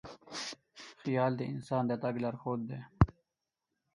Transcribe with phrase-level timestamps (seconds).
[1.01, 2.79] خیال د انسان د تګ لارښود دی.